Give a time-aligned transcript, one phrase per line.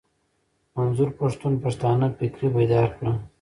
[0.75, 3.15] منظور پښتون پښتانه فکري بيدار کړل.